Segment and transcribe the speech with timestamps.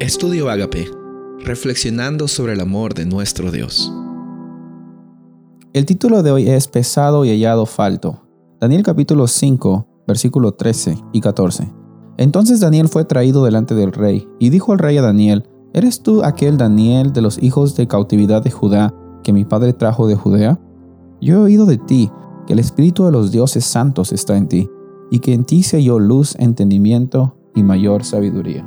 [0.00, 0.90] Estudio Agape,
[1.44, 3.92] reflexionando sobre el amor de nuestro Dios.
[5.74, 8.22] El título de hoy es Pesado y hallado falto.
[8.58, 11.70] Daniel capítulo 5, versículo 13 y 14.
[12.16, 16.24] Entonces Daniel fue traído delante del rey, y dijo al rey a Daniel, ¿Eres tú
[16.24, 20.58] aquel Daniel de los hijos de cautividad de Judá que mi padre trajo de Judea?
[21.20, 22.10] Yo he oído de ti
[22.46, 24.70] que el Espíritu de los dioses santos está en ti,
[25.10, 28.66] y que en ti se halló luz, entendimiento y mayor sabiduría.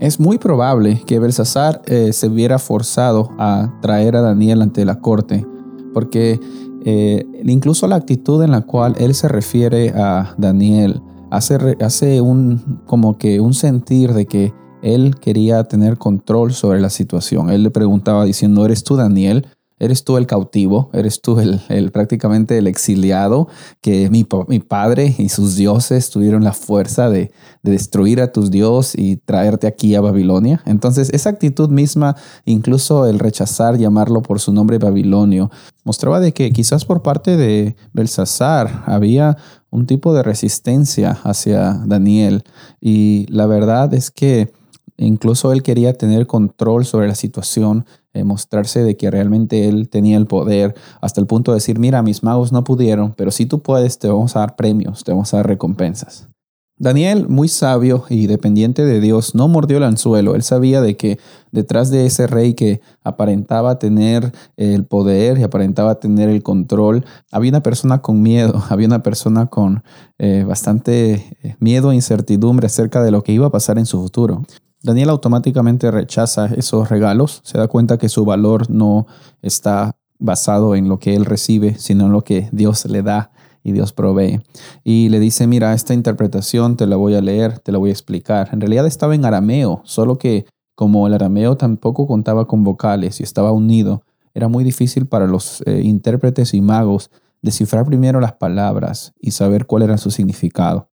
[0.00, 5.00] Es muy probable que Belsasar eh, se viera forzado a traer a Daniel ante la
[5.00, 5.46] corte,
[5.92, 6.40] porque
[6.84, 11.00] eh, incluso la actitud en la cual él se refiere a Daniel
[11.30, 14.52] hace, hace un, como que un sentir de que
[14.82, 17.50] él quería tener control sobre la situación.
[17.50, 19.46] Él le preguntaba diciendo, ¿eres tú Daniel?
[19.84, 23.48] Eres tú el cautivo, eres tú el, prácticamente el exiliado,
[23.80, 28.98] que mi, mi, padre y sus dioses tuvieron la fuerza de, destruir a tus dioses
[28.98, 30.62] y traerte aquí a Babilonia.
[30.64, 35.50] Entonces, esa actitud misma, incluso el rechazar llamarlo por su nombre babilonio,
[35.84, 39.36] mostraba de que quizás por parte de Belsasar había
[39.70, 42.44] un tipo de resistencia hacia Daniel.
[42.80, 44.52] Y la verdad es que
[44.96, 50.16] incluso él quería tener control sobre la situación eh, mostrarse de que realmente él tenía
[50.16, 53.60] el poder, hasta el punto de decir, mira, mis magos no pudieron, pero si tú
[53.60, 56.28] puedes, te vamos a dar premios, te vamos a dar recompensas.
[56.76, 60.34] Daniel, muy sabio y dependiente de Dios, no mordió el anzuelo.
[60.34, 61.20] Él sabía de que
[61.52, 67.50] detrás de ese rey que aparentaba tener el poder y aparentaba tener el control, había
[67.50, 69.84] una persona con miedo, había una persona con
[70.18, 74.00] eh, bastante eh, miedo e incertidumbre acerca de lo que iba a pasar en su
[74.00, 74.42] futuro.
[74.84, 79.06] Daniel automáticamente rechaza esos regalos, se da cuenta que su valor no
[79.40, 83.72] está basado en lo que él recibe, sino en lo que Dios le da y
[83.72, 84.42] Dios provee.
[84.84, 87.92] Y le dice, mira, esta interpretación te la voy a leer, te la voy a
[87.94, 88.50] explicar.
[88.52, 93.22] En realidad estaba en arameo, solo que como el arameo tampoco contaba con vocales y
[93.22, 94.02] estaba unido,
[94.34, 99.64] era muy difícil para los eh, intérpretes y magos descifrar primero las palabras y saber
[99.64, 100.90] cuál era su significado.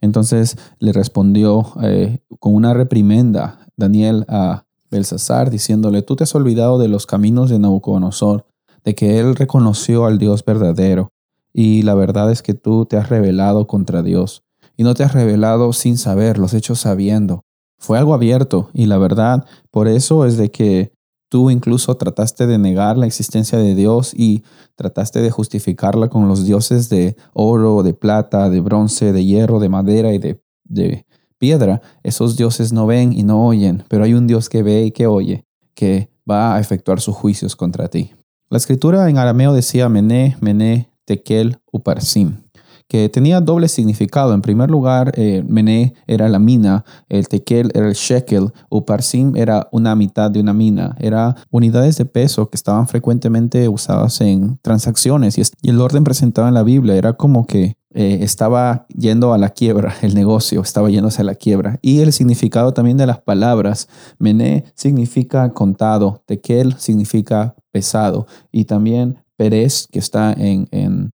[0.00, 6.78] Entonces le respondió eh, con una reprimenda Daniel a Belsasar, diciéndole, tú te has olvidado
[6.78, 8.46] de los caminos de Nabucodonosor,
[8.84, 11.12] de que él reconoció al Dios verdadero,
[11.52, 14.44] y la verdad es que tú te has rebelado contra Dios,
[14.76, 17.44] y no te has rebelado sin saber, los hechos sabiendo.
[17.78, 20.92] Fue algo abierto, y la verdad, por eso es de que
[21.34, 24.44] Tú incluso trataste de negar la existencia de Dios y
[24.76, 29.68] trataste de justificarla con los dioses de oro, de plata, de bronce, de hierro, de
[29.68, 31.06] madera y de,
[31.36, 31.82] piedra.
[32.04, 35.08] Esos dioses no ven y no oyen, pero hay un Dios que ve y que
[35.08, 35.44] oye,
[35.74, 38.12] que va a efectuar sus juicios contra ti.
[38.48, 42.43] La escritura en arameo decía Mené, Mené, Tekel, Uparsim
[42.88, 44.34] que tenía doble significado.
[44.34, 49.68] En primer lugar, eh, Mené era la mina, el tekel era el shekel, Uparsim era
[49.72, 50.94] una mitad de una mina.
[50.98, 56.54] Era unidades de peso que estaban frecuentemente usadas en transacciones y, el orden presentado en
[56.54, 61.22] la Biblia era como que eh, estaba yendo a la quiebra, el negocio estaba yéndose
[61.22, 61.78] a la quiebra.
[61.80, 69.18] Y el significado también de las palabras, Mené significa contado, tekel significa pesado y también
[69.36, 71.10] Pérez, que está en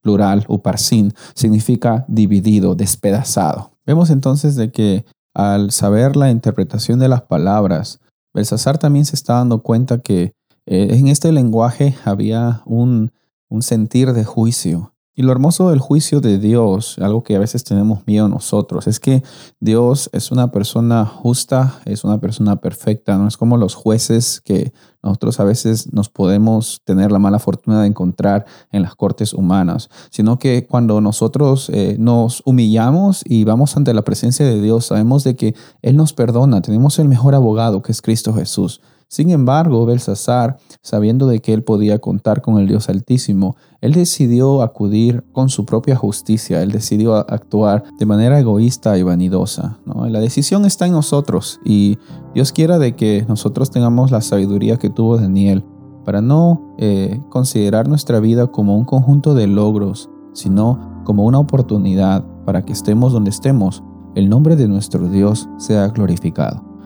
[0.00, 3.72] plural, uparsin, significa dividido, despedazado.
[3.86, 8.00] Vemos entonces de que al saber la interpretación de las palabras,
[8.34, 10.32] Belsasar también se está dando cuenta que
[10.66, 13.12] eh, en este lenguaje había un,
[13.48, 17.62] un sentir de juicio, y lo hermoso del juicio de Dios, algo que a veces
[17.62, 19.22] tenemos miedo nosotros, es que
[19.60, 24.72] Dios es una persona justa, es una persona perfecta, no es como los jueces que
[25.02, 29.90] nosotros a veces nos podemos tener la mala fortuna de encontrar en las cortes humanas,
[30.08, 35.22] sino que cuando nosotros eh, nos humillamos y vamos ante la presencia de Dios, sabemos
[35.22, 38.80] de que Él nos perdona, tenemos el mejor abogado que es Cristo Jesús.
[39.12, 44.62] Sin embargo, Belsasar, sabiendo de que él podía contar con el Dios Altísimo, él decidió
[44.62, 49.80] acudir con su propia justicia, él decidió actuar de manera egoísta y vanidosa.
[49.84, 51.98] La decisión está en nosotros y
[52.34, 55.64] Dios quiera de que nosotros tengamos la sabiduría que tuvo Daniel
[56.04, 62.24] para no eh, considerar nuestra vida como un conjunto de logros, sino como una oportunidad
[62.46, 63.82] para que estemos donde estemos,
[64.14, 66.69] el nombre de nuestro Dios sea glorificado.